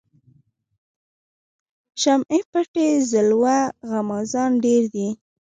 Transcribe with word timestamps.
شمعی 2.01 2.41
پټي 2.51 2.87
ځلوه 3.11 3.57
غمازان 3.89 4.51
ډیر 4.65 4.83
دي 4.93 5.07